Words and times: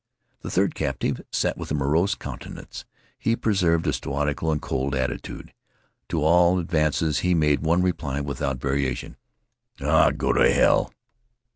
The 0.41 0.49
third 0.49 0.73
captive 0.73 1.21
sat 1.31 1.59
with 1.59 1.69
a 1.69 1.75
morose 1.75 2.15
countenance. 2.15 2.85
He 3.19 3.35
preserved 3.35 3.85
a 3.85 3.93
stoical 3.93 4.51
and 4.51 4.59
cold 4.59 4.95
attitude. 4.95 5.53
To 6.09 6.23
all 6.23 6.57
advances 6.57 7.19
he 7.19 7.35
made 7.35 7.59
one 7.61 7.83
reply 7.83 8.19
without 8.19 8.57
variation, 8.59 9.15
"Ah, 9.79 10.09
go 10.09 10.33
t' 10.33 10.49
hell!" 10.53 10.91